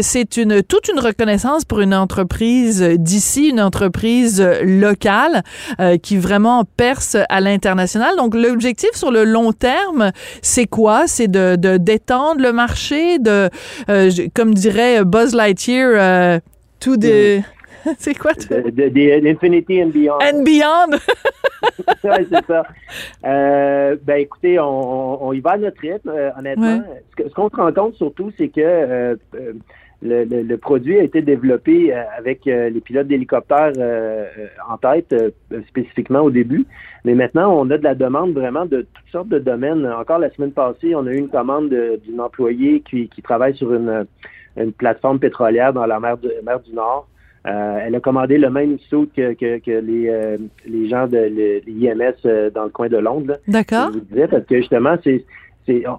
c'est 0.00 0.36
une 0.36 0.62
toute 0.62 0.88
une 0.88 0.98
reconnaissance 0.98 1.64
pour 1.64 1.80
une 1.80 1.94
entreprise 1.94 2.82
d'ici, 2.82 3.50
une 3.50 3.60
entreprise 3.60 3.83
locale 4.62 5.42
euh, 5.80 5.96
qui 5.96 6.16
vraiment 6.16 6.64
perce 6.76 7.16
à 7.28 7.40
l'international. 7.40 8.16
Donc, 8.16 8.34
l'objectif 8.34 8.90
sur 8.94 9.10
le 9.10 9.24
long 9.24 9.52
terme, 9.52 10.10
c'est 10.42 10.66
quoi? 10.66 11.06
C'est 11.06 11.28
de, 11.28 11.56
de 11.56 11.76
d'étendre 11.76 12.40
le 12.40 12.52
marché, 12.52 13.18
de, 13.18 13.48
euh, 13.88 14.10
comme 14.34 14.54
dirait 14.54 15.04
Buzz 15.04 15.34
Lightyear, 15.34 15.90
euh, 15.94 16.40
to 16.80 16.96
the... 16.96 17.42
c'est 17.98 18.14
quoi? 18.14 18.32
tout? 18.34 18.48
L'Infinity 18.76 19.82
and 19.82 19.88
Beyond. 19.88 20.18
And 20.22 20.42
beyond! 20.42 20.98
Ouais, 22.04 22.26
c'est 22.30 22.46
ça. 22.46 22.62
Euh, 23.24 23.96
ben 24.02 24.16
écoutez, 24.16 24.58
on, 24.60 25.32
y 25.32 25.40
va 25.40 25.52
à 25.52 25.56
notre 25.56 25.80
rythme, 25.80 26.10
euh, 26.10 26.30
honnêtement. 26.38 26.78
Ouais. 26.78 27.26
Ce 27.26 27.34
qu'on 27.34 27.48
se 27.48 27.56
rend 27.56 27.72
compte 27.72 27.94
surtout, 27.94 28.30
c'est 28.36 28.48
que 28.48 28.60
euh, 28.60 29.16
euh, 29.34 29.52
le, 30.04 30.24
le- 30.24 30.42
le 30.42 30.56
produit 30.58 30.98
a 30.98 31.02
été 31.02 31.22
développé 31.22 31.92
euh, 31.92 32.02
avec 32.18 32.46
euh, 32.46 32.68
les 32.68 32.80
pilotes 32.80 33.06
d'hélicoptères 33.08 33.72
euh, 33.78 34.26
euh, 34.38 34.46
en 34.70 34.76
tête, 34.76 35.12
euh, 35.14 35.30
spécifiquement 35.68 36.20
au 36.20 36.30
début. 36.30 36.66
Mais 37.04 37.14
maintenant, 37.14 37.52
on 37.58 37.68
a 37.70 37.78
de 37.78 37.84
la 37.84 37.94
demande 37.94 38.32
vraiment 38.34 38.66
de 38.66 38.82
toutes 38.94 39.10
sortes 39.10 39.28
de 39.28 39.38
domaines. 39.38 39.86
Encore 39.86 40.18
la 40.18 40.30
semaine 40.30 40.52
passée, 40.52 40.94
on 40.94 41.06
a 41.06 41.10
eu 41.12 41.16
une 41.18 41.28
commande 41.28 41.70
de- 41.70 41.98
d'une 42.06 42.20
employée 42.20 42.80
qui, 42.88 43.08
qui 43.08 43.22
travaille 43.22 43.56
sur 43.56 43.72
une, 43.74 44.06
une 44.56 44.72
plateforme 44.72 45.18
pétrolière 45.18 45.72
dans 45.72 45.86
la 45.86 45.98
mer 45.98 46.18
du, 46.18 46.28
mer 46.44 46.60
du 46.60 46.72
Nord. 46.74 47.08
Euh, 47.46 47.78
elle 47.84 47.94
a 47.94 48.00
commandé 48.00 48.38
le 48.38 48.48
même 48.48 48.78
saut 48.88 49.06
que, 49.14 49.34
que, 49.34 49.58
que 49.58 49.70
les, 49.70 50.08
euh, 50.08 50.38
les 50.66 50.88
gens 50.88 51.06
de 51.06 51.18
l'IMS 51.66 52.14
euh, 52.24 52.48
dans 52.50 52.64
le 52.64 52.70
coin 52.70 52.88
de 52.88 52.96
Londres. 52.96 53.36
D'accord. 53.46 53.90
Je 53.92 53.98
vous 53.98 54.04
disais, 54.06 54.28
parce 54.28 54.44
que 54.46 54.56
justement, 54.56 54.96
c'est, 55.04 55.24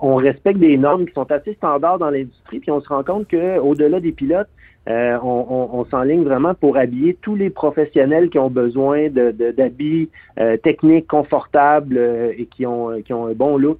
on 0.01 0.15
respecte 0.15 0.59
des 0.59 0.77
normes 0.77 1.05
qui 1.05 1.13
sont 1.13 1.29
assez 1.31 1.53
standards 1.53 1.99
dans 1.99 2.09
l'industrie, 2.09 2.59
puis 2.59 2.71
on 2.71 2.81
se 2.81 2.89
rend 2.89 3.03
compte 3.03 3.27
que 3.27 3.57
au-delà 3.59 3.99
des 3.99 4.11
pilotes, 4.11 4.47
euh, 4.87 5.17
on, 5.23 5.45
on, 5.49 5.79
on 5.79 5.85
s'enligne 5.85 6.23
vraiment 6.23 6.53
pour 6.53 6.77
habiller 6.77 7.17
tous 7.21 7.35
les 7.35 7.49
professionnels 7.49 8.29
qui 8.29 8.37
ont 8.37 8.51
besoin 8.51 9.09
de, 9.09 9.31
de- 9.31 9.51
d'habits 9.51 10.09
euh, 10.39 10.57
techniques, 10.57 11.07
confortables 11.07 11.97
euh, 11.97 12.31
et 12.37 12.45
qui 12.45 12.65
ont, 12.67 13.01
qui 13.03 13.11
ont 13.13 13.25
un 13.25 13.33
bon 13.33 13.57
look. 13.57 13.79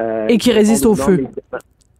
euh, 0.00 0.26
Et 0.28 0.38
qui 0.38 0.50
résistent 0.50 0.86
au 0.86 0.96
feu. 0.96 1.24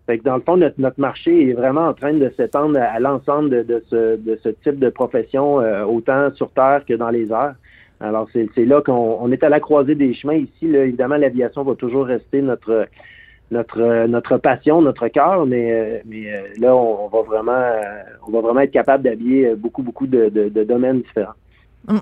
Fait 0.06 0.18
que 0.18 0.24
dans 0.24 0.34
le 0.34 0.42
fond, 0.42 0.56
notre, 0.56 0.80
notre 0.80 0.98
marché 0.98 1.50
est 1.50 1.52
vraiment 1.52 1.86
en 1.86 1.94
train 1.94 2.12
de 2.12 2.28
s'étendre 2.36 2.76
à, 2.78 2.86
à 2.86 2.98
l'ensemble 2.98 3.50
de, 3.50 3.62
de 3.62 3.84
ce, 3.88 4.16
de 4.16 4.36
ce 4.42 4.48
type 4.48 4.80
de 4.80 4.88
profession, 4.88 5.60
euh, 5.60 5.84
autant 5.84 6.32
sur 6.34 6.50
Terre 6.50 6.82
que 6.84 6.94
dans 6.94 7.10
les 7.10 7.30
airs. 7.30 7.54
Alors, 8.00 8.26
c'est 8.32 8.48
c'est 8.54 8.64
là 8.64 8.80
qu'on 8.80 9.18
on 9.20 9.30
est 9.30 9.44
à 9.44 9.48
la 9.50 9.60
croisée 9.60 9.94
des 9.94 10.14
chemins 10.14 10.34
ici. 10.34 10.66
Là, 10.66 10.84
évidemment, 10.84 11.16
l'aviation 11.16 11.62
va 11.62 11.74
toujours 11.76 12.06
rester 12.06 12.40
notre 12.42 12.86
notre 13.50 14.06
notre 14.06 14.38
passion, 14.38 14.82
notre 14.82 15.08
cœur, 15.08 15.46
mais 15.46 16.02
mais 16.06 16.24
là 16.58 16.74
on, 16.74 17.08
va 17.08 17.22
vraiment 17.22 17.72
on 18.26 18.30
va 18.30 18.40
vraiment 18.40 18.60
être 18.60 18.70
capable 18.70 19.04
d'habiller 19.04 19.54
beaucoup 19.54 19.82
beaucoup 19.82 20.06
de, 20.06 20.28
de 20.28 20.64
domaines 20.64 21.02
différents. 21.02 21.34
Mm. 21.88 21.98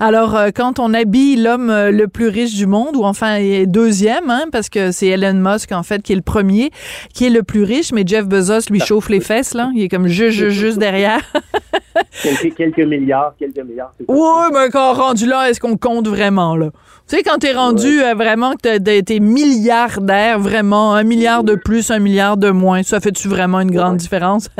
Alors, 0.00 0.34
euh, 0.34 0.48
quand 0.54 0.78
on 0.78 0.94
habille 0.94 1.36
l'homme 1.36 1.70
euh, 1.70 1.90
le 1.90 2.08
plus 2.08 2.28
riche 2.28 2.54
du 2.54 2.66
monde, 2.66 2.96
ou 2.96 3.04
enfin 3.04 3.38
deuxième, 3.66 4.30
hein, 4.30 4.44
parce 4.50 4.68
que 4.68 4.90
c'est 4.90 5.08
Elon 5.08 5.34
Musk 5.34 5.72
en 5.72 5.82
fait 5.82 6.02
qui 6.02 6.12
est 6.12 6.16
le 6.16 6.22
premier, 6.22 6.70
qui 7.12 7.26
est 7.26 7.30
le 7.30 7.42
plus 7.42 7.62
riche, 7.62 7.92
mais 7.92 8.04
Jeff 8.06 8.26
Bezos 8.26 8.70
lui 8.70 8.80
chauffe 8.80 9.08
les 9.08 9.20
fesses 9.20 9.54
là, 9.54 9.70
il 9.74 9.82
est 9.82 9.88
comme 9.88 10.06
juste 10.06 10.38
juste, 10.38 10.58
juste 10.58 10.78
derrière. 10.78 11.20
quelques, 12.22 12.54
quelques 12.56 12.78
milliards, 12.78 13.34
quelques 13.38 13.64
milliards. 13.64 13.92
Oui, 14.08 14.48
mais 14.52 14.70
quand 14.70 14.94
rendu 14.94 15.26
là, 15.26 15.48
est-ce 15.48 15.60
qu'on 15.60 15.76
compte 15.76 16.08
vraiment 16.08 16.56
là? 16.56 16.70
Tu 17.08 17.16
sais, 17.16 17.22
quand 17.22 17.38
t'es 17.38 17.52
rendu 17.52 18.02
euh, 18.02 18.14
vraiment 18.14 18.52
que 18.52 18.78
t'es 18.78 19.20
milliardaire, 19.20 20.38
vraiment 20.38 20.94
un 20.94 21.04
milliard 21.04 21.42
de 21.42 21.54
plus, 21.54 21.90
un 21.90 22.00
milliard 22.00 22.36
de 22.36 22.50
moins, 22.50 22.82
ça 22.82 23.00
fait-tu 23.00 23.28
vraiment 23.28 23.60
une 23.60 23.70
grande 23.70 23.96
différence? 23.96 24.48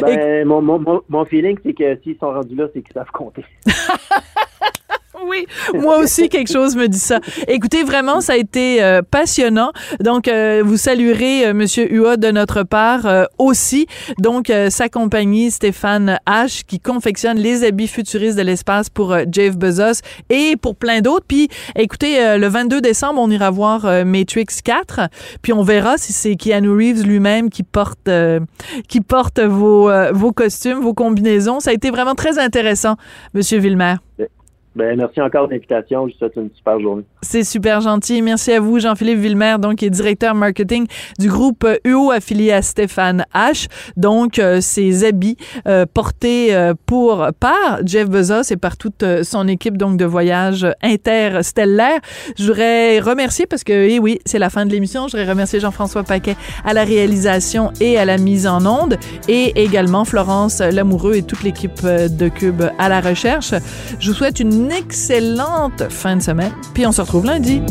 Ben, 0.00 0.46
mon, 0.46 0.62
mon, 0.62 1.02
mon 1.08 1.24
feeling, 1.24 1.58
c'est 1.64 1.72
que 1.72 1.98
s'ils 2.00 2.16
sont 2.20 2.30
rendus 2.30 2.54
là, 2.54 2.66
c'est 2.72 2.82
qu'ils 2.82 2.92
savent 2.92 3.10
compter. 3.12 3.44
Oui, 5.24 5.46
moi 5.74 5.98
aussi, 5.98 6.28
quelque 6.28 6.52
chose 6.52 6.76
me 6.76 6.88
dit 6.88 6.98
ça. 6.98 7.20
Écoutez, 7.48 7.82
vraiment, 7.84 8.20
ça 8.20 8.34
a 8.34 8.36
été 8.36 8.82
euh, 8.82 9.00
passionnant. 9.02 9.72
Donc, 10.00 10.28
euh, 10.28 10.62
vous 10.64 10.76
saluerez 10.76 11.46
euh, 11.46 11.54
Monsieur 11.54 11.90
Hua 11.90 12.16
de 12.16 12.30
notre 12.30 12.64
part 12.64 13.06
aussi. 13.38 13.86
Donc, 14.18 14.52
sa 14.70 14.88
compagnie, 14.88 15.50
Stéphane 15.50 16.18
H, 16.26 16.64
qui 16.66 16.80
confectionne 16.80 17.38
les 17.38 17.64
habits 17.64 17.88
futuristes 17.88 18.36
de 18.36 18.42
l'espace 18.42 18.90
pour 18.90 19.16
Jeff 19.30 19.56
Bezos 19.56 20.02
et 20.28 20.56
pour 20.56 20.76
plein 20.76 21.00
d'autres. 21.00 21.24
Puis, 21.26 21.48
écoutez, 21.76 22.36
le 22.38 22.48
22 22.48 22.80
décembre, 22.80 23.20
on 23.20 23.30
ira 23.30 23.50
voir 23.50 24.04
Matrix 24.04 24.46
4. 24.64 25.08
Puis, 25.42 25.52
on 25.52 25.62
verra 25.62 25.96
si 25.98 26.12
c'est 26.12 26.36
Keanu 26.36 26.70
Reeves 26.70 27.06
lui-même 27.06 27.50
qui 27.50 27.62
porte, 27.62 28.10
qui 28.88 29.00
porte 29.00 29.40
vos, 29.40 29.90
vos 30.12 30.32
costumes, 30.32 30.80
vos 30.80 30.94
combinaisons. 30.94 31.60
Ça 31.60 31.70
a 31.70 31.72
été 31.72 31.90
vraiment 31.90 32.14
très 32.14 32.38
intéressant, 32.38 32.96
Monsieur 33.34 33.58
Villemer. 33.58 33.96
Ben, 34.76 34.94
merci 34.94 35.22
encore 35.22 35.48
de 35.48 35.54
l'invitation. 35.54 36.06
Je 36.06 36.12
vous 36.12 36.18
souhaite 36.18 36.36
une 36.36 36.50
super 36.54 36.78
journée. 36.78 37.02
C'est 37.22 37.44
super 37.44 37.80
gentil. 37.80 38.20
Merci 38.20 38.52
à 38.52 38.60
vous, 38.60 38.78
Jean-Philippe 38.78 39.18
Villemer, 39.18 39.56
donc, 39.58 39.76
qui 39.76 39.86
est 39.86 39.90
directeur 39.90 40.34
marketing 40.34 40.86
du 41.18 41.30
groupe 41.30 41.66
UO 41.86 42.10
affilié 42.10 42.52
à 42.52 42.60
Stéphane 42.60 43.24
H. 43.34 43.68
Donc, 43.96 44.38
euh, 44.38 44.60
habits 45.02 45.38
euh, 45.66 45.86
portés 45.86 46.54
euh, 46.54 46.74
pour, 46.84 47.26
par 47.40 47.80
Jeff 47.86 48.10
Bezos 48.10 48.52
et 48.52 48.58
par 48.58 48.76
toute 48.76 49.02
son 49.22 49.48
équipe, 49.48 49.78
donc, 49.78 49.96
de 49.96 50.04
voyage 50.04 50.66
interstellaire. 50.82 52.00
Je 52.38 52.44
voudrais 52.44 53.00
remercier 53.00 53.46
parce 53.46 53.64
que, 53.64 53.72
eh 53.72 53.98
oui, 53.98 54.18
c'est 54.26 54.38
la 54.38 54.50
fin 54.50 54.66
de 54.66 54.72
l'émission. 54.72 55.08
Je 55.08 55.16
voudrais 55.16 55.30
remercier 55.30 55.58
Jean-François 55.58 56.02
Paquet 56.02 56.36
à 56.66 56.74
la 56.74 56.84
réalisation 56.84 57.72
et 57.80 57.96
à 57.96 58.04
la 58.04 58.18
mise 58.18 58.46
en 58.46 58.66
onde 58.66 58.98
et 59.26 59.58
également 59.62 60.04
Florence 60.04 60.60
Lamoureux 60.60 61.14
et 61.14 61.22
toute 61.22 61.44
l'équipe 61.44 61.82
de 61.82 62.28
Cube 62.28 62.62
à 62.78 62.90
la 62.90 63.00
recherche. 63.00 63.54
Je 64.00 64.10
vous 64.10 64.14
souhaite 64.14 64.38
une 64.38 64.65
excellente 64.70 65.90
fin 65.90 66.16
de 66.16 66.22
semaine, 66.22 66.52
puis 66.74 66.86
on 66.86 66.92
se 66.92 67.00
retrouve 67.00 67.26
lundi. 67.26 67.62